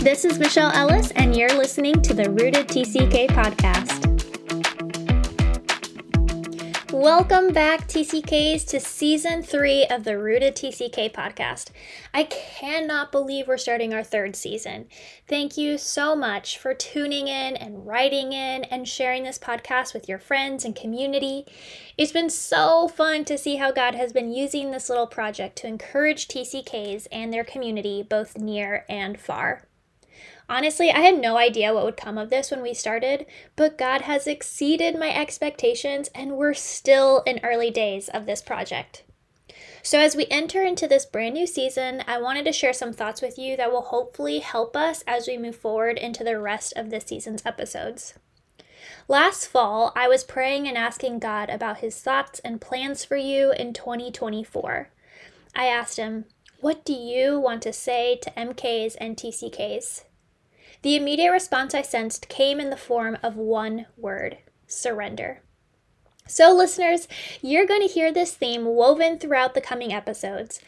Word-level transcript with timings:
This 0.00 0.24
is 0.24 0.38
Michelle 0.38 0.72
Ellis, 0.72 1.10
and 1.10 1.36
you're 1.36 1.54
listening 1.54 2.00
to 2.00 2.14
the 2.14 2.30
Rooted 2.30 2.68
TCK 2.68 3.28
podcast. 3.28 4.06
Welcome 6.90 7.52
back, 7.52 7.86
TCKs, 7.86 8.66
to 8.68 8.80
season 8.80 9.42
three 9.42 9.84
of 9.84 10.04
the 10.04 10.18
Rooted 10.18 10.56
TCK 10.56 11.12
podcast. 11.12 11.68
I 12.14 12.24
cannot 12.24 13.12
believe 13.12 13.46
we're 13.46 13.58
starting 13.58 13.92
our 13.92 14.02
third 14.02 14.36
season. 14.36 14.86
Thank 15.28 15.58
you 15.58 15.76
so 15.76 16.16
much 16.16 16.56
for 16.56 16.72
tuning 16.72 17.28
in 17.28 17.56
and 17.56 17.86
writing 17.86 18.32
in 18.32 18.64
and 18.64 18.88
sharing 18.88 19.24
this 19.24 19.38
podcast 19.38 19.92
with 19.92 20.08
your 20.08 20.18
friends 20.18 20.64
and 20.64 20.74
community. 20.74 21.44
It's 21.98 22.10
been 22.10 22.30
so 22.30 22.88
fun 22.88 23.26
to 23.26 23.36
see 23.36 23.56
how 23.56 23.70
God 23.70 23.94
has 23.96 24.14
been 24.14 24.32
using 24.32 24.70
this 24.70 24.88
little 24.88 25.06
project 25.06 25.56
to 25.56 25.66
encourage 25.66 26.26
TCKs 26.26 27.06
and 27.12 27.30
their 27.30 27.44
community, 27.44 28.02
both 28.02 28.38
near 28.38 28.86
and 28.88 29.20
far. 29.20 29.66
Honestly, 30.50 30.90
I 30.90 30.98
had 30.98 31.16
no 31.16 31.36
idea 31.36 31.72
what 31.72 31.84
would 31.84 31.96
come 31.96 32.18
of 32.18 32.28
this 32.28 32.50
when 32.50 32.60
we 32.60 32.74
started, 32.74 33.24
but 33.54 33.78
God 33.78 34.00
has 34.02 34.26
exceeded 34.26 34.98
my 34.98 35.14
expectations, 35.14 36.10
and 36.12 36.32
we're 36.32 36.54
still 36.54 37.22
in 37.24 37.38
early 37.44 37.70
days 37.70 38.08
of 38.08 38.26
this 38.26 38.42
project. 38.42 39.04
So, 39.84 40.00
as 40.00 40.16
we 40.16 40.26
enter 40.26 40.64
into 40.64 40.88
this 40.88 41.06
brand 41.06 41.34
new 41.34 41.46
season, 41.46 42.02
I 42.04 42.20
wanted 42.20 42.46
to 42.46 42.52
share 42.52 42.72
some 42.72 42.92
thoughts 42.92 43.22
with 43.22 43.38
you 43.38 43.56
that 43.58 43.70
will 43.70 43.82
hopefully 43.82 44.40
help 44.40 44.76
us 44.76 45.04
as 45.06 45.28
we 45.28 45.38
move 45.38 45.54
forward 45.54 45.96
into 45.96 46.24
the 46.24 46.40
rest 46.40 46.72
of 46.74 46.90
this 46.90 47.04
season's 47.04 47.46
episodes. 47.46 48.14
Last 49.06 49.46
fall, 49.46 49.92
I 49.94 50.08
was 50.08 50.24
praying 50.24 50.66
and 50.66 50.76
asking 50.76 51.20
God 51.20 51.48
about 51.48 51.78
his 51.78 51.96
thoughts 52.00 52.40
and 52.40 52.60
plans 52.60 53.04
for 53.04 53.16
you 53.16 53.52
in 53.52 53.72
2024. 53.72 54.90
I 55.54 55.66
asked 55.66 55.96
him, 55.96 56.24
What 56.58 56.84
do 56.84 56.92
you 56.92 57.38
want 57.38 57.62
to 57.62 57.72
say 57.72 58.16
to 58.16 58.30
MKs 58.32 58.96
and 59.00 59.16
TCKs? 59.16 60.06
The 60.82 60.96
immediate 60.96 61.30
response 61.30 61.74
I 61.74 61.82
sensed 61.82 62.28
came 62.28 62.58
in 62.58 62.70
the 62.70 62.76
form 62.76 63.18
of 63.22 63.36
one 63.36 63.86
word 63.98 64.38
surrender. 64.66 65.42
So, 66.26 66.54
listeners, 66.54 67.08
you're 67.42 67.66
going 67.66 67.80
to 67.80 67.92
hear 67.92 68.12
this 68.12 68.34
theme 68.34 68.64
woven 68.64 69.18
throughout 69.18 69.54
the 69.54 69.60
coming 69.60 69.92
episodes. 69.92 70.60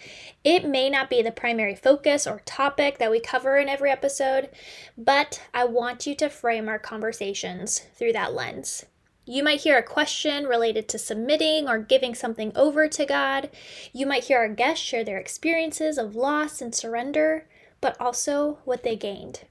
It 0.42 0.66
may 0.68 0.90
not 0.90 1.08
be 1.08 1.22
the 1.22 1.30
primary 1.30 1.76
focus 1.76 2.26
or 2.26 2.42
topic 2.44 2.98
that 2.98 3.12
we 3.12 3.20
cover 3.20 3.56
in 3.58 3.68
every 3.68 3.90
episode, 3.90 4.50
but 4.98 5.40
I 5.54 5.64
want 5.64 6.04
you 6.04 6.16
to 6.16 6.28
frame 6.28 6.68
our 6.68 6.80
conversations 6.80 7.86
through 7.94 8.12
that 8.14 8.34
lens. 8.34 8.86
You 9.24 9.44
might 9.44 9.60
hear 9.60 9.78
a 9.78 9.84
question 9.84 10.46
related 10.46 10.88
to 10.88 10.98
submitting 10.98 11.68
or 11.68 11.78
giving 11.78 12.14
something 12.14 12.50
over 12.56 12.88
to 12.88 13.06
God. 13.06 13.48
You 13.92 14.04
might 14.04 14.24
hear 14.24 14.38
our 14.38 14.48
guests 14.48 14.84
share 14.84 15.04
their 15.04 15.18
experiences 15.18 15.96
of 15.96 16.16
loss 16.16 16.60
and 16.60 16.74
surrender, 16.74 17.46
but 17.80 17.96
also 18.00 18.58
what 18.64 18.82
they 18.82 18.96
gained. 18.96 19.42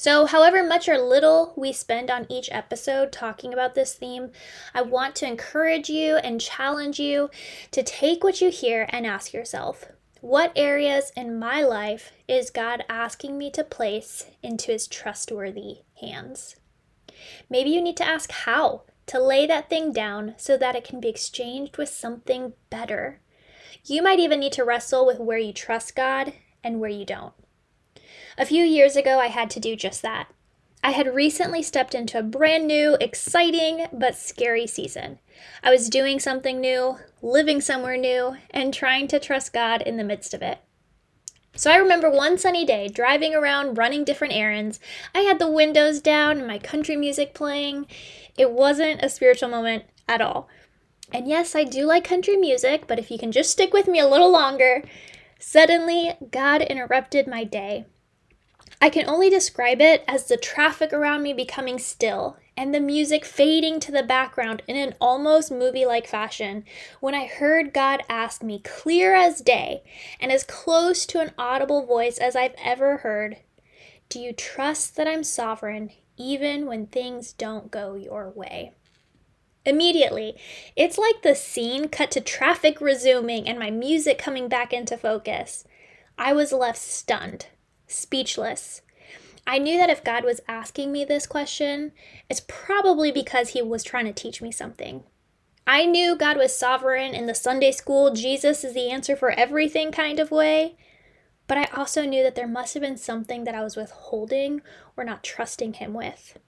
So, 0.00 0.26
however 0.26 0.62
much 0.62 0.88
or 0.88 0.96
little 0.96 1.52
we 1.56 1.72
spend 1.72 2.08
on 2.08 2.28
each 2.28 2.48
episode 2.52 3.10
talking 3.10 3.52
about 3.52 3.74
this 3.74 3.94
theme, 3.94 4.30
I 4.72 4.80
want 4.80 5.16
to 5.16 5.26
encourage 5.26 5.88
you 5.88 6.18
and 6.18 6.40
challenge 6.40 7.00
you 7.00 7.30
to 7.72 7.82
take 7.82 8.22
what 8.22 8.40
you 8.40 8.48
hear 8.48 8.86
and 8.90 9.04
ask 9.04 9.32
yourself 9.32 9.86
what 10.20 10.52
areas 10.54 11.10
in 11.16 11.36
my 11.36 11.64
life 11.64 12.12
is 12.28 12.50
God 12.50 12.84
asking 12.88 13.36
me 13.36 13.50
to 13.50 13.64
place 13.64 14.26
into 14.40 14.70
his 14.70 14.86
trustworthy 14.86 15.78
hands? 16.00 16.54
Maybe 17.50 17.70
you 17.70 17.82
need 17.82 17.96
to 17.96 18.06
ask 18.06 18.30
how 18.30 18.82
to 19.06 19.20
lay 19.20 19.48
that 19.48 19.68
thing 19.68 19.92
down 19.92 20.34
so 20.36 20.56
that 20.58 20.76
it 20.76 20.84
can 20.84 21.00
be 21.00 21.08
exchanged 21.08 21.76
with 21.76 21.88
something 21.88 22.52
better. 22.70 23.20
You 23.84 24.04
might 24.04 24.20
even 24.20 24.38
need 24.38 24.52
to 24.52 24.64
wrestle 24.64 25.04
with 25.04 25.18
where 25.18 25.38
you 25.38 25.52
trust 25.52 25.96
God 25.96 26.34
and 26.62 26.78
where 26.78 26.88
you 26.88 27.04
don't. 27.04 27.34
A 28.36 28.46
few 28.46 28.64
years 28.64 28.96
ago, 28.96 29.18
I 29.18 29.26
had 29.26 29.50
to 29.50 29.60
do 29.60 29.74
just 29.74 30.02
that. 30.02 30.28
I 30.82 30.92
had 30.92 31.14
recently 31.14 31.62
stepped 31.62 31.94
into 31.94 32.18
a 32.18 32.22
brand 32.22 32.66
new, 32.66 32.96
exciting, 33.00 33.86
but 33.92 34.14
scary 34.14 34.66
season. 34.66 35.18
I 35.62 35.70
was 35.70 35.90
doing 35.90 36.20
something 36.20 36.60
new, 36.60 36.98
living 37.20 37.60
somewhere 37.60 37.96
new, 37.96 38.36
and 38.50 38.72
trying 38.72 39.08
to 39.08 39.18
trust 39.18 39.52
God 39.52 39.82
in 39.82 39.96
the 39.96 40.04
midst 40.04 40.34
of 40.34 40.42
it. 40.42 40.58
So 41.56 41.72
I 41.72 41.76
remember 41.76 42.08
one 42.08 42.38
sunny 42.38 42.64
day 42.64 42.86
driving 42.86 43.34
around 43.34 43.76
running 43.76 44.04
different 44.04 44.34
errands. 44.34 44.78
I 45.12 45.22
had 45.22 45.40
the 45.40 45.50
windows 45.50 46.00
down 46.00 46.38
and 46.38 46.46
my 46.46 46.58
country 46.58 46.94
music 46.94 47.34
playing. 47.34 47.86
It 48.36 48.52
wasn't 48.52 49.02
a 49.02 49.08
spiritual 49.08 49.48
moment 49.48 49.84
at 50.06 50.20
all. 50.20 50.48
And 51.12 51.26
yes, 51.26 51.56
I 51.56 51.64
do 51.64 51.84
like 51.84 52.04
country 52.04 52.36
music, 52.36 52.86
but 52.86 53.00
if 53.00 53.10
you 53.10 53.18
can 53.18 53.32
just 53.32 53.50
stick 53.50 53.72
with 53.72 53.88
me 53.88 53.98
a 53.98 54.06
little 54.06 54.30
longer, 54.30 54.84
suddenly 55.40 56.12
God 56.30 56.62
interrupted 56.62 57.26
my 57.26 57.42
day 57.42 57.86
I 58.80 58.90
can 58.90 59.08
only 59.08 59.28
describe 59.28 59.80
it 59.80 60.04
as 60.06 60.26
the 60.26 60.36
traffic 60.36 60.92
around 60.92 61.22
me 61.22 61.32
becoming 61.32 61.80
still 61.80 62.36
and 62.56 62.72
the 62.72 62.80
music 62.80 63.24
fading 63.24 63.80
to 63.80 63.90
the 63.90 64.04
background 64.04 64.62
in 64.68 64.76
an 64.76 64.94
almost 65.00 65.50
movie 65.50 65.84
like 65.84 66.06
fashion 66.06 66.64
when 67.00 67.14
I 67.14 67.26
heard 67.26 67.74
God 67.74 68.04
ask 68.08 68.40
me, 68.42 68.60
clear 68.60 69.16
as 69.16 69.40
day 69.40 69.82
and 70.20 70.30
as 70.30 70.44
close 70.44 71.06
to 71.06 71.20
an 71.20 71.32
audible 71.36 71.86
voice 71.86 72.18
as 72.18 72.36
I've 72.36 72.54
ever 72.62 72.98
heard, 72.98 73.38
Do 74.08 74.20
you 74.20 74.32
trust 74.32 74.94
that 74.96 75.08
I'm 75.08 75.24
sovereign 75.24 75.90
even 76.16 76.66
when 76.66 76.86
things 76.86 77.32
don't 77.32 77.72
go 77.72 77.94
your 77.94 78.30
way? 78.30 78.72
Immediately, 79.64 80.36
it's 80.76 80.98
like 80.98 81.22
the 81.22 81.34
scene 81.34 81.88
cut 81.88 82.12
to 82.12 82.20
traffic 82.20 82.80
resuming 82.80 83.48
and 83.48 83.58
my 83.58 83.70
music 83.70 84.18
coming 84.18 84.48
back 84.48 84.72
into 84.72 84.96
focus. 84.96 85.64
I 86.16 86.32
was 86.32 86.52
left 86.52 86.78
stunned 86.78 87.46
speechless. 87.88 88.82
I 89.46 89.58
knew 89.58 89.78
that 89.78 89.90
if 89.90 90.04
God 90.04 90.24
was 90.24 90.42
asking 90.46 90.92
me 90.92 91.04
this 91.04 91.26
question, 91.26 91.92
it's 92.28 92.42
probably 92.46 93.10
because 93.10 93.50
He 93.50 93.62
was 93.62 93.82
trying 93.82 94.04
to 94.04 94.12
teach 94.12 94.42
me 94.42 94.52
something. 94.52 95.04
I 95.66 95.86
knew 95.86 96.16
God 96.16 96.36
was 96.36 96.54
sovereign 96.54 97.14
in 97.14 97.26
the 97.26 97.34
Sunday 97.34 97.72
school, 97.72 98.12
Jesus 98.12 98.62
is 98.62 98.74
the 98.74 98.90
answer 98.90 99.16
for 99.16 99.30
everything 99.30 99.90
kind 99.90 100.20
of 100.20 100.30
way, 100.30 100.76
but 101.46 101.58
I 101.58 101.64
also 101.74 102.04
knew 102.04 102.22
that 102.22 102.34
there 102.34 102.46
must 102.46 102.74
have 102.74 102.82
been 102.82 102.98
something 102.98 103.44
that 103.44 103.54
I 103.54 103.64
was 103.64 103.76
withholding 103.76 104.60
or 104.96 105.04
not 105.04 105.24
trusting 105.24 105.74
Him 105.74 105.94
with. 105.94 106.38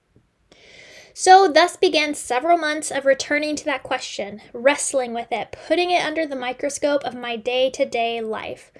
So, 1.13 1.51
thus 1.51 1.75
began 1.75 2.13
several 2.13 2.57
months 2.57 2.89
of 2.89 3.05
returning 3.05 3.55
to 3.57 3.65
that 3.65 3.83
question, 3.83 4.41
wrestling 4.53 5.13
with 5.13 5.31
it, 5.31 5.51
putting 5.67 5.91
it 5.91 6.05
under 6.05 6.25
the 6.25 6.35
microscope 6.35 7.03
of 7.03 7.15
my 7.15 7.35
day 7.35 7.69
to 7.71 7.83
day 7.83 8.21
life 8.21 8.71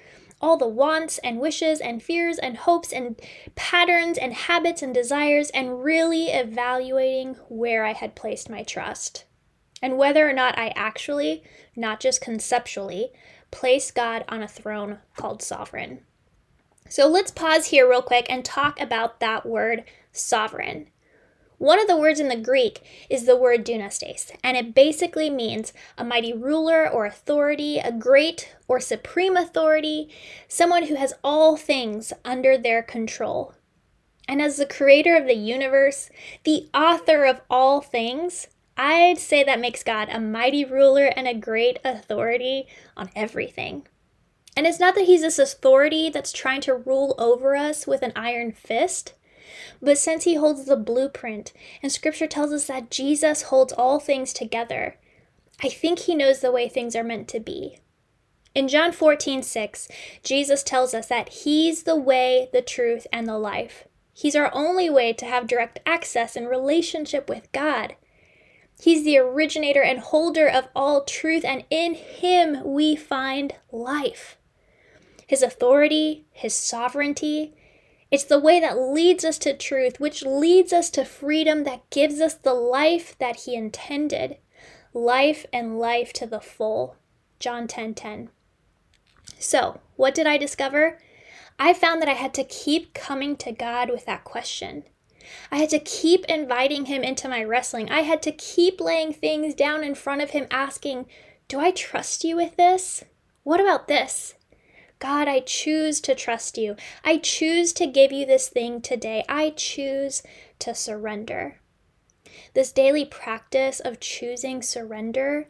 all 0.42 0.56
the 0.56 0.66
wants 0.66 1.18
and 1.18 1.38
wishes 1.38 1.80
and 1.80 2.02
fears 2.02 2.38
and 2.38 2.56
hopes 2.56 2.92
and 2.92 3.20
patterns 3.54 4.18
and 4.18 4.34
habits 4.34 4.82
and 4.82 4.92
desires 4.92 5.50
and 5.50 5.84
really 5.84 6.26
evaluating 6.26 7.36
where 7.48 7.84
I 7.84 7.92
had 7.92 8.16
placed 8.16 8.50
my 8.50 8.64
trust 8.64 9.24
and 9.80 9.96
whether 9.96 10.28
or 10.28 10.32
not 10.32 10.58
I 10.58 10.72
actually, 10.76 11.42
not 11.76 12.00
just 12.00 12.20
conceptually, 12.20 13.12
place 13.50 13.90
God 13.90 14.24
on 14.28 14.42
a 14.42 14.48
throne 14.48 14.98
called 15.16 15.42
sovereign. 15.42 16.00
So 16.88 17.08
let's 17.08 17.30
pause 17.30 17.66
here 17.66 17.88
real 17.88 18.02
quick 18.02 18.26
and 18.28 18.44
talk 18.44 18.80
about 18.80 19.20
that 19.20 19.46
word 19.46 19.84
sovereign. 20.12 20.88
One 21.62 21.78
of 21.78 21.86
the 21.86 21.96
words 21.96 22.18
in 22.18 22.26
the 22.26 22.34
Greek 22.34 22.80
is 23.08 23.24
the 23.24 23.36
word 23.36 23.64
dunastes, 23.64 24.32
and 24.42 24.56
it 24.56 24.74
basically 24.74 25.30
means 25.30 25.72
a 25.96 26.02
mighty 26.02 26.32
ruler 26.32 26.90
or 26.90 27.06
authority, 27.06 27.78
a 27.78 27.92
great 27.92 28.52
or 28.66 28.80
supreme 28.80 29.36
authority, 29.36 30.08
someone 30.48 30.88
who 30.88 30.96
has 30.96 31.14
all 31.22 31.56
things 31.56 32.12
under 32.24 32.58
their 32.58 32.82
control. 32.82 33.54
And 34.26 34.42
as 34.42 34.56
the 34.56 34.66
creator 34.66 35.14
of 35.14 35.28
the 35.28 35.36
universe, 35.36 36.10
the 36.42 36.68
author 36.74 37.24
of 37.24 37.42
all 37.48 37.80
things, 37.80 38.48
I'd 38.76 39.18
say 39.18 39.44
that 39.44 39.60
makes 39.60 39.84
God 39.84 40.08
a 40.10 40.18
mighty 40.18 40.64
ruler 40.64 41.12
and 41.14 41.28
a 41.28 41.32
great 41.32 41.78
authority 41.84 42.66
on 42.96 43.08
everything. 43.14 43.86
And 44.56 44.66
it's 44.66 44.80
not 44.80 44.96
that 44.96 45.04
he's 45.04 45.22
this 45.22 45.38
authority 45.38 46.10
that's 46.10 46.32
trying 46.32 46.62
to 46.62 46.74
rule 46.74 47.14
over 47.18 47.54
us 47.54 47.86
with 47.86 48.02
an 48.02 48.14
iron 48.16 48.50
fist. 48.50 49.14
But 49.80 49.98
since 49.98 50.24
he 50.24 50.34
holds 50.34 50.64
the 50.64 50.76
blueprint, 50.76 51.52
and 51.82 51.90
scripture 51.90 52.26
tells 52.26 52.52
us 52.52 52.66
that 52.66 52.90
Jesus 52.90 53.42
holds 53.42 53.72
all 53.72 53.98
things 54.00 54.32
together, 54.32 54.96
I 55.62 55.68
think 55.68 56.00
he 56.00 56.14
knows 56.14 56.40
the 56.40 56.52
way 56.52 56.68
things 56.68 56.96
are 56.96 57.04
meant 57.04 57.28
to 57.28 57.40
be. 57.40 57.78
In 58.54 58.68
John 58.68 58.92
14, 58.92 59.42
6, 59.42 59.88
Jesus 60.22 60.62
tells 60.62 60.92
us 60.92 61.06
that 61.06 61.28
he's 61.30 61.84
the 61.84 61.96
way, 61.96 62.48
the 62.52 62.62
truth, 62.62 63.06
and 63.12 63.26
the 63.26 63.38
life. 63.38 63.88
He's 64.12 64.36
our 64.36 64.50
only 64.52 64.90
way 64.90 65.12
to 65.14 65.24
have 65.24 65.46
direct 65.46 65.80
access 65.86 66.36
and 66.36 66.48
relationship 66.48 67.28
with 67.28 67.50
God. 67.52 67.96
He's 68.78 69.04
the 69.04 69.16
originator 69.18 69.82
and 69.82 70.00
holder 70.00 70.48
of 70.48 70.68
all 70.74 71.04
truth, 71.04 71.44
and 71.44 71.64
in 71.70 71.94
him 71.94 72.62
we 72.64 72.94
find 72.94 73.54
life. 73.70 74.36
His 75.26 75.42
authority, 75.42 76.26
his 76.32 76.52
sovereignty, 76.52 77.54
it's 78.12 78.24
the 78.24 78.38
way 78.38 78.60
that 78.60 78.78
leads 78.78 79.24
us 79.24 79.38
to 79.38 79.56
truth, 79.56 79.98
which 79.98 80.22
leads 80.22 80.72
us 80.72 80.90
to 80.90 81.04
freedom 81.04 81.64
that 81.64 81.88
gives 81.88 82.20
us 82.20 82.34
the 82.34 82.54
life 82.54 83.16
that 83.18 83.40
He 83.40 83.56
intended 83.56 84.36
life 84.94 85.46
and 85.52 85.78
life 85.78 86.12
to 86.12 86.26
the 86.26 86.40
full. 86.40 86.96
John 87.38 87.66
10 87.66 87.94
10. 87.94 88.28
So, 89.38 89.80
what 89.96 90.14
did 90.14 90.26
I 90.26 90.36
discover? 90.36 90.98
I 91.58 91.72
found 91.72 92.02
that 92.02 92.08
I 92.08 92.14
had 92.14 92.34
to 92.34 92.44
keep 92.44 92.94
coming 92.94 93.34
to 93.36 93.50
God 93.50 93.90
with 93.90 94.04
that 94.04 94.24
question. 94.24 94.84
I 95.50 95.56
had 95.56 95.70
to 95.70 95.78
keep 95.78 96.24
inviting 96.26 96.86
him 96.86 97.02
into 97.02 97.28
my 97.28 97.42
wrestling. 97.42 97.90
I 97.90 98.00
had 98.00 98.22
to 98.22 98.32
keep 98.32 98.80
laying 98.80 99.12
things 99.12 99.54
down 99.54 99.82
in 99.82 99.94
front 99.94 100.20
of 100.20 100.30
him, 100.30 100.46
asking, 100.50 101.06
Do 101.48 101.60
I 101.60 101.70
trust 101.70 102.24
you 102.24 102.36
with 102.36 102.56
this? 102.56 103.04
What 103.42 103.60
about 103.60 103.88
this? 103.88 104.34
God, 105.02 105.26
I 105.26 105.40
choose 105.40 106.00
to 106.02 106.14
trust 106.14 106.56
you. 106.56 106.76
I 107.04 107.16
choose 107.18 107.72
to 107.72 107.88
give 107.88 108.12
you 108.12 108.24
this 108.24 108.48
thing 108.48 108.80
today. 108.80 109.24
I 109.28 109.50
choose 109.50 110.22
to 110.60 110.76
surrender. 110.76 111.58
This 112.54 112.70
daily 112.70 113.04
practice 113.04 113.80
of 113.80 113.98
choosing 113.98 114.62
surrender 114.62 115.48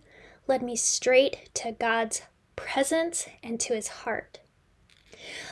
led 0.48 0.62
me 0.62 0.74
straight 0.74 1.50
to 1.56 1.72
God's 1.72 2.22
presence 2.56 3.28
and 3.42 3.60
to 3.60 3.74
his 3.74 3.88
heart. 3.88 4.40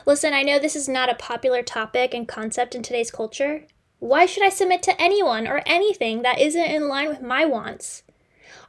Listen, 0.07 0.33
I 0.33 0.41
know 0.41 0.57
this 0.57 0.75
is 0.75 0.89
not 0.89 1.11
a 1.11 1.13
popular 1.15 1.61
topic 1.61 2.15
and 2.15 2.27
concept 2.27 2.73
in 2.73 2.81
today's 2.81 3.11
culture. 3.11 3.67
Why 3.99 4.25
should 4.25 4.43
I 4.43 4.49
submit 4.49 4.81
to 4.83 4.99
anyone 4.99 5.47
or 5.47 5.61
anything 5.67 6.23
that 6.23 6.39
isn't 6.39 6.59
in 6.59 6.87
line 6.87 7.07
with 7.07 7.21
my 7.21 7.45
wants? 7.45 8.01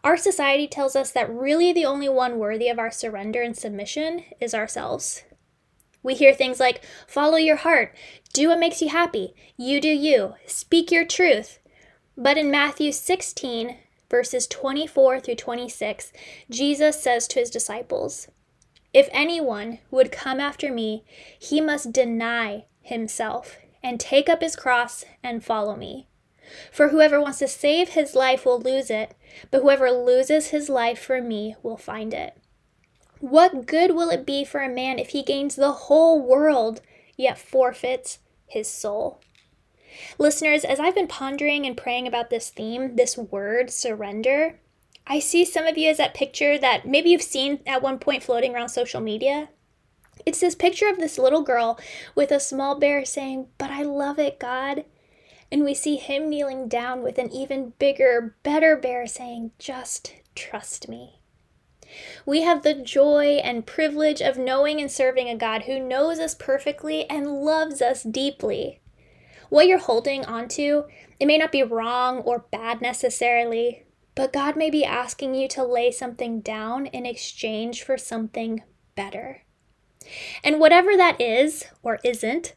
Our 0.04 0.16
society 0.16 0.66
tells 0.66 0.96
us 0.96 1.12
that 1.12 1.32
really 1.32 1.72
the 1.72 1.84
only 1.84 2.08
one 2.08 2.38
worthy 2.38 2.68
of 2.68 2.78
our 2.78 2.90
surrender 2.90 3.40
and 3.40 3.56
submission 3.56 4.24
is 4.40 4.54
ourselves. 4.54 5.22
We 6.02 6.14
hear 6.14 6.34
things 6.34 6.58
like, 6.58 6.84
follow 7.06 7.36
your 7.36 7.56
heart, 7.56 7.94
do 8.32 8.48
what 8.48 8.58
makes 8.58 8.82
you 8.82 8.88
happy, 8.88 9.34
you 9.56 9.80
do 9.80 9.88
you, 9.88 10.34
speak 10.46 10.90
your 10.90 11.04
truth. 11.04 11.60
But 12.16 12.36
in 12.36 12.50
Matthew 12.50 12.90
16, 12.90 13.76
verses 14.10 14.48
24 14.48 15.20
through 15.20 15.36
26, 15.36 16.12
Jesus 16.50 17.00
says 17.00 17.28
to 17.28 17.38
his 17.38 17.50
disciples, 17.50 18.28
If 18.92 19.08
anyone 19.12 19.78
would 19.92 20.10
come 20.10 20.40
after 20.40 20.72
me, 20.72 21.04
he 21.38 21.60
must 21.60 21.92
deny 21.92 22.64
himself 22.80 23.56
and 23.82 24.00
take 24.00 24.28
up 24.28 24.40
his 24.40 24.56
cross 24.56 25.04
and 25.22 25.44
follow 25.44 25.76
me. 25.76 26.08
For 26.70 26.88
whoever 26.88 27.20
wants 27.20 27.38
to 27.38 27.48
save 27.48 27.90
his 27.90 28.14
life 28.14 28.44
will 28.44 28.60
lose 28.60 28.90
it, 28.90 29.14
but 29.50 29.62
whoever 29.62 29.90
loses 29.90 30.48
his 30.48 30.68
life 30.68 30.98
for 30.98 31.20
me 31.20 31.56
will 31.62 31.76
find 31.76 32.12
it. 32.12 32.36
What 33.20 33.66
good 33.66 33.92
will 33.92 34.10
it 34.10 34.26
be 34.26 34.44
for 34.44 34.60
a 34.60 34.68
man 34.68 34.98
if 34.98 35.10
he 35.10 35.22
gains 35.22 35.54
the 35.54 35.72
whole 35.72 36.20
world, 36.20 36.80
yet 37.16 37.38
forfeits 37.38 38.18
his 38.46 38.68
soul? 38.68 39.20
Listeners, 40.18 40.64
as 40.64 40.80
I've 40.80 40.94
been 40.94 41.06
pondering 41.06 41.66
and 41.66 41.76
praying 41.76 42.06
about 42.06 42.30
this 42.30 42.50
theme, 42.50 42.96
this 42.96 43.16
word, 43.16 43.70
surrender, 43.70 44.58
I 45.06 45.18
see 45.18 45.44
some 45.44 45.66
of 45.66 45.76
you 45.76 45.90
as 45.90 45.98
that 45.98 46.14
picture 46.14 46.58
that 46.58 46.86
maybe 46.86 47.10
you've 47.10 47.22
seen 47.22 47.60
at 47.66 47.82
one 47.82 47.98
point 47.98 48.22
floating 48.22 48.54
around 48.54 48.68
social 48.70 49.00
media. 49.00 49.48
It's 50.24 50.40
this 50.40 50.54
picture 50.54 50.88
of 50.88 50.98
this 50.98 51.18
little 51.18 51.42
girl 51.42 51.78
with 52.14 52.30
a 52.30 52.40
small 52.40 52.78
bear 52.78 53.04
saying, 53.04 53.48
But 53.58 53.70
I 53.70 53.82
love 53.82 54.18
it, 54.18 54.38
God. 54.38 54.84
And 55.52 55.64
we 55.64 55.74
see 55.74 55.96
him 55.96 56.30
kneeling 56.30 56.66
down 56.66 57.02
with 57.02 57.18
an 57.18 57.30
even 57.30 57.74
bigger, 57.78 58.34
better 58.42 58.74
bear 58.74 59.06
saying, 59.06 59.50
Just 59.58 60.14
trust 60.34 60.88
me. 60.88 61.20
We 62.24 62.40
have 62.40 62.62
the 62.62 62.72
joy 62.72 63.38
and 63.44 63.66
privilege 63.66 64.22
of 64.22 64.38
knowing 64.38 64.80
and 64.80 64.90
serving 64.90 65.28
a 65.28 65.36
God 65.36 65.64
who 65.64 65.78
knows 65.78 66.18
us 66.18 66.34
perfectly 66.34 67.04
and 67.10 67.42
loves 67.42 67.82
us 67.82 68.02
deeply. 68.02 68.80
What 69.50 69.66
you're 69.66 69.76
holding 69.76 70.24
onto, 70.24 70.84
it 71.20 71.26
may 71.26 71.36
not 71.36 71.52
be 71.52 71.62
wrong 71.62 72.20
or 72.20 72.46
bad 72.50 72.80
necessarily, 72.80 73.84
but 74.14 74.32
God 74.32 74.56
may 74.56 74.70
be 74.70 74.86
asking 74.86 75.34
you 75.34 75.48
to 75.48 75.62
lay 75.62 75.90
something 75.90 76.40
down 76.40 76.86
in 76.86 77.04
exchange 77.04 77.82
for 77.82 77.98
something 77.98 78.62
better. 78.94 79.42
And 80.42 80.58
whatever 80.58 80.96
that 80.96 81.20
is 81.20 81.66
or 81.82 81.98
isn't, 82.02 82.54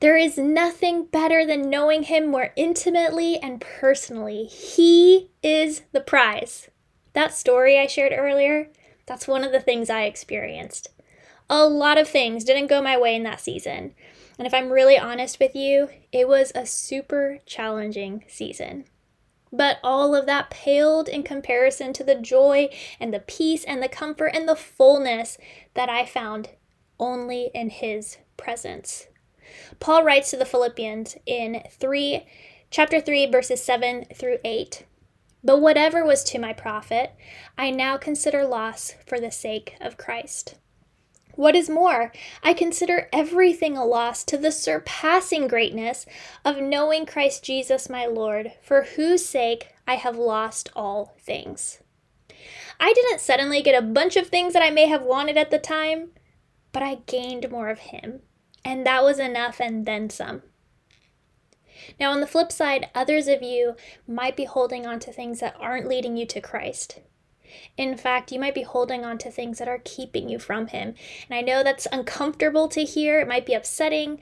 there 0.00 0.16
is 0.16 0.38
nothing 0.38 1.06
better 1.06 1.44
than 1.44 1.68
knowing 1.68 2.04
Him 2.04 2.28
more 2.28 2.52
intimately 2.56 3.38
and 3.38 3.60
personally. 3.60 4.44
He 4.44 5.30
is 5.42 5.82
the 5.92 6.00
prize. 6.00 6.68
That 7.14 7.34
story 7.34 7.78
I 7.78 7.86
shared 7.86 8.12
earlier, 8.14 8.70
that's 9.06 9.26
one 9.26 9.42
of 9.42 9.52
the 9.52 9.60
things 9.60 9.90
I 9.90 10.04
experienced. 10.04 10.88
A 11.50 11.66
lot 11.66 11.98
of 11.98 12.06
things 12.06 12.44
didn't 12.44 12.68
go 12.68 12.80
my 12.80 12.96
way 12.96 13.16
in 13.16 13.22
that 13.24 13.40
season. 13.40 13.94
And 14.38 14.46
if 14.46 14.54
I'm 14.54 14.70
really 14.70 14.98
honest 14.98 15.40
with 15.40 15.56
you, 15.56 15.88
it 16.12 16.28
was 16.28 16.52
a 16.54 16.64
super 16.64 17.38
challenging 17.44 18.24
season. 18.28 18.84
But 19.50 19.78
all 19.82 20.14
of 20.14 20.26
that 20.26 20.50
paled 20.50 21.08
in 21.08 21.22
comparison 21.22 21.92
to 21.94 22.04
the 22.04 22.14
joy 22.14 22.68
and 23.00 23.12
the 23.12 23.20
peace 23.20 23.64
and 23.64 23.82
the 23.82 23.88
comfort 23.88 24.32
and 24.34 24.48
the 24.48 24.54
fullness 24.54 25.38
that 25.74 25.88
I 25.88 26.04
found 26.04 26.50
only 27.00 27.50
in 27.54 27.70
his 27.70 28.18
presence. 28.36 29.08
Paul 29.80 30.04
writes 30.04 30.30
to 30.30 30.36
the 30.36 30.44
Philippians 30.44 31.16
in 31.26 31.62
3 31.70 32.26
chapter 32.70 33.00
3 33.00 33.26
verses 33.26 33.62
7 33.62 34.06
through 34.14 34.38
8. 34.44 34.84
But 35.42 35.60
whatever 35.60 36.04
was 36.04 36.24
to 36.24 36.38
my 36.38 36.52
profit, 36.52 37.12
I 37.56 37.70
now 37.70 37.96
consider 37.96 38.44
loss 38.44 38.94
for 39.06 39.20
the 39.20 39.30
sake 39.30 39.76
of 39.80 39.96
Christ. 39.96 40.56
What 41.38 41.54
is 41.54 41.70
more, 41.70 42.10
I 42.42 42.52
consider 42.52 43.08
everything 43.12 43.76
a 43.76 43.84
loss 43.84 44.24
to 44.24 44.36
the 44.36 44.50
surpassing 44.50 45.46
greatness 45.46 46.04
of 46.44 46.60
knowing 46.60 47.06
Christ 47.06 47.44
Jesus 47.44 47.88
my 47.88 48.06
Lord, 48.06 48.54
for 48.60 48.82
whose 48.82 49.24
sake 49.24 49.68
I 49.86 49.94
have 49.94 50.16
lost 50.16 50.68
all 50.74 51.14
things. 51.20 51.78
I 52.80 52.92
didn't 52.92 53.20
suddenly 53.20 53.62
get 53.62 53.80
a 53.80 53.86
bunch 53.86 54.16
of 54.16 54.26
things 54.26 54.52
that 54.52 54.64
I 54.64 54.70
may 54.70 54.88
have 54.88 55.02
wanted 55.02 55.36
at 55.36 55.52
the 55.52 55.60
time, 55.60 56.10
but 56.72 56.82
I 56.82 56.96
gained 57.06 57.50
more 57.52 57.68
of 57.68 57.78
Him, 57.78 58.22
and 58.68 58.84
that 58.84 59.02
was 59.02 59.18
enough 59.18 59.62
and 59.62 59.86
then 59.86 60.10
some. 60.10 60.42
Now, 61.98 62.12
on 62.12 62.20
the 62.20 62.26
flip 62.26 62.52
side, 62.52 62.90
others 62.94 63.26
of 63.26 63.42
you 63.42 63.76
might 64.06 64.36
be 64.36 64.44
holding 64.44 64.86
on 64.86 65.00
to 65.00 65.12
things 65.12 65.40
that 65.40 65.56
aren't 65.58 65.88
leading 65.88 66.18
you 66.18 66.26
to 66.26 66.40
Christ. 66.42 67.00
In 67.78 67.96
fact, 67.96 68.30
you 68.30 68.38
might 68.38 68.54
be 68.54 68.64
holding 68.64 69.06
on 69.06 69.16
to 69.18 69.30
things 69.30 69.56
that 69.56 69.68
are 69.68 69.80
keeping 69.82 70.28
you 70.28 70.38
from 70.38 70.66
Him. 70.66 70.94
And 71.30 71.38
I 71.38 71.40
know 71.40 71.62
that's 71.62 71.88
uncomfortable 71.90 72.68
to 72.68 72.84
hear, 72.84 73.20
it 73.20 73.28
might 73.28 73.46
be 73.46 73.54
upsetting, 73.54 74.20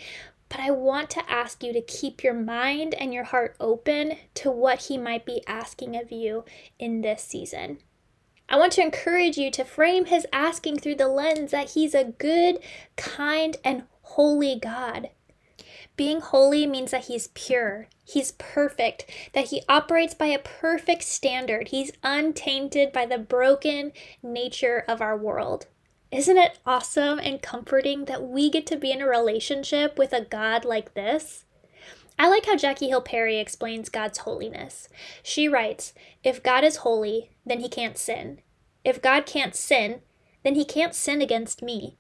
but 0.49 0.61
I 0.61 0.71
want 0.71 1.11
to 1.11 1.29
ask 1.29 1.65
you 1.65 1.73
to 1.73 1.83
keep 1.83 2.23
your 2.23 2.35
mind 2.35 2.95
and 2.95 3.13
your 3.13 3.25
heart 3.25 3.57
open 3.59 4.13
to 4.35 4.51
what 4.53 4.83
He 4.83 4.97
might 4.97 5.27
be 5.27 5.43
asking 5.49 5.97
of 5.97 6.13
you 6.13 6.45
in 6.79 7.01
this 7.01 7.25
season. 7.25 7.79
I 8.49 8.59
want 8.59 8.73
to 8.75 8.83
encourage 8.83 9.37
you 9.37 9.51
to 9.51 9.65
frame 9.65 10.05
his 10.05 10.25
asking 10.33 10.79
through 10.79 10.95
the 10.97 11.09
lens 11.09 11.51
that 11.51 11.71
he's 11.71 11.95
a 11.95 12.05
good, 12.05 12.61
kind, 12.97 13.57
and 13.65 13.85
holy 14.11 14.59
God. 14.59 15.11
Being 15.97 16.21
holy 16.21 16.67
means 16.67 16.91
that 16.91 17.07
he's 17.07 17.29
pure, 17.29 17.89
he's 18.05 18.33
perfect, 18.33 19.07
that 19.33 19.47
he 19.47 19.63
operates 19.69 20.15
by 20.15 20.27
a 20.27 20.39
perfect 20.39 21.03
standard, 21.03 21.69
he's 21.69 21.93
untainted 22.03 22.93
by 22.93 23.07
the 23.07 23.19
broken 23.19 23.93
nature 24.23 24.85
of 24.87 25.01
our 25.01 25.17
world. 25.17 25.67
Isn't 26.13 26.37
it 26.37 26.59
awesome 26.65 27.19
and 27.19 27.43
comforting 27.43 28.05
that 28.05 28.23
we 28.23 28.49
get 28.49 28.67
to 28.67 28.77
be 28.77 28.93
in 28.93 29.03
a 29.03 29.09
relationship 29.09 29.99
with 29.99 30.13
a 30.13 30.25
God 30.25 30.65
like 30.65 30.95
this? 30.95 31.45
I 32.19 32.29
like 32.29 32.47
how 32.47 32.57
Jackie 32.57 32.89
Hill 32.89 33.03
Perry 33.03 33.39
explains 33.39 33.89
God's 33.89 34.19
holiness. 34.19 34.89
She 35.23 35.49
writes 35.49 35.93
If 36.23 36.43
God 36.43 36.65
is 36.65 36.77
holy, 36.77 37.31
then 37.45 37.61
he 37.61 37.69
can't 37.69 37.99
sin. 37.99 38.41
If 38.85 39.03
God 39.03 39.27
can't 39.27 39.55
sin, 39.55 40.01
then 40.45 40.55
he 40.55 40.65
can't 40.65 40.95
sin 40.95 41.21
against 41.21 41.61
me. 41.61 41.99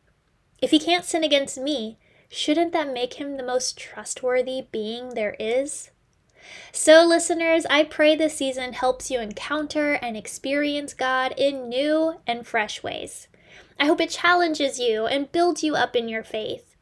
If 0.60 0.70
he 0.70 0.78
can't 0.78 1.04
sin 1.04 1.24
against 1.24 1.58
me, 1.58 1.98
shouldn't 2.28 2.72
that 2.72 2.92
make 2.92 3.14
him 3.14 3.36
the 3.36 3.42
most 3.42 3.76
trustworthy 3.76 4.66
being 4.70 5.10
there 5.10 5.36
is? 5.38 5.90
So, 6.72 7.04
listeners, 7.04 7.66
I 7.68 7.84
pray 7.84 8.14
this 8.14 8.36
season 8.36 8.72
helps 8.72 9.10
you 9.10 9.20
encounter 9.20 9.94
and 9.94 10.16
experience 10.16 10.94
God 10.94 11.34
in 11.36 11.68
new 11.68 12.20
and 12.26 12.46
fresh 12.46 12.82
ways. 12.82 13.28
I 13.78 13.86
hope 13.86 14.00
it 14.00 14.10
challenges 14.10 14.78
you 14.78 15.06
and 15.06 15.32
builds 15.32 15.62
you 15.62 15.74
up 15.74 15.96
in 15.96 16.08
your 16.08 16.22
faith. 16.22 16.76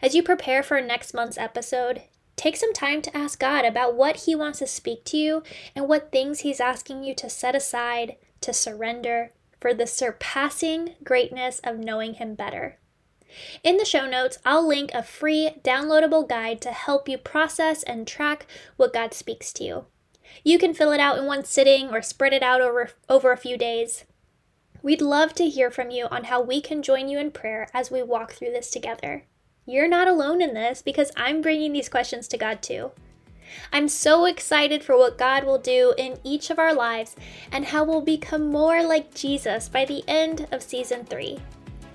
As 0.00 0.14
you 0.14 0.22
prepare 0.22 0.62
for 0.62 0.80
next 0.80 1.12
month's 1.12 1.36
episode, 1.38 2.02
Take 2.38 2.56
some 2.56 2.72
time 2.72 3.02
to 3.02 3.16
ask 3.16 3.40
God 3.40 3.64
about 3.64 3.96
what 3.96 4.18
He 4.18 4.36
wants 4.36 4.60
to 4.60 4.66
speak 4.68 5.04
to 5.06 5.16
you 5.16 5.42
and 5.74 5.88
what 5.88 6.12
things 6.12 6.40
He's 6.40 6.60
asking 6.60 7.02
you 7.02 7.12
to 7.16 7.28
set 7.28 7.56
aside, 7.56 8.14
to 8.42 8.52
surrender, 8.52 9.32
for 9.60 9.74
the 9.74 9.88
surpassing 9.88 10.94
greatness 11.02 11.60
of 11.64 11.80
knowing 11.80 12.14
Him 12.14 12.36
better. 12.36 12.78
In 13.62 13.76
the 13.76 13.84
show 13.84 14.06
notes, 14.06 14.38
I'll 14.44 14.66
link 14.66 14.90
a 14.92 15.02
free 15.02 15.50
downloadable 15.62 16.28
guide 16.28 16.60
to 16.62 16.72
help 16.72 17.08
you 17.08 17.18
process 17.18 17.82
and 17.82 18.06
track 18.06 18.46
what 18.76 18.92
God 18.92 19.14
speaks 19.14 19.52
to 19.54 19.64
you. 19.64 19.84
You 20.44 20.58
can 20.58 20.74
fill 20.74 20.92
it 20.92 21.00
out 21.00 21.18
in 21.18 21.26
one 21.26 21.44
sitting 21.44 21.90
or 21.90 22.02
spread 22.02 22.32
it 22.32 22.42
out 22.42 22.60
over, 22.60 22.90
over 23.08 23.32
a 23.32 23.36
few 23.36 23.56
days. 23.56 24.04
We'd 24.82 25.02
love 25.02 25.34
to 25.34 25.48
hear 25.48 25.70
from 25.70 25.90
you 25.90 26.06
on 26.06 26.24
how 26.24 26.40
we 26.40 26.60
can 26.60 26.82
join 26.82 27.08
you 27.08 27.18
in 27.18 27.30
prayer 27.30 27.68
as 27.74 27.90
we 27.90 28.02
walk 28.02 28.32
through 28.32 28.52
this 28.52 28.70
together. 28.70 29.24
You're 29.66 29.88
not 29.88 30.08
alone 30.08 30.40
in 30.40 30.54
this 30.54 30.82
because 30.82 31.10
I'm 31.16 31.42
bringing 31.42 31.72
these 31.72 31.88
questions 31.88 32.28
to 32.28 32.38
God 32.38 32.62
too. 32.62 32.92
I'm 33.72 33.88
so 33.88 34.24
excited 34.24 34.84
for 34.84 34.96
what 34.96 35.18
God 35.18 35.44
will 35.44 35.58
do 35.58 35.94
in 35.98 36.18
each 36.22 36.50
of 36.50 36.58
our 36.58 36.74
lives 36.74 37.16
and 37.50 37.66
how 37.66 37.84
we'll 37.84 38.02
become 38.02 38.50
more 38.50 38.82
like 38.82 39.14
Jesus 39.14 39.68
by 39.68 39.84
the 39.84 40.04
end 40.06 40.46
of 40.52 40.62
season 40.62 41.04
three. 41.04 41.38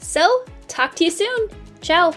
So, 0.04 0.44
talk 0.68 0.96
to 0.96 1.06
you 1.06 1.12
soon. 1.12 1.48
Ciao. 1.82 2.14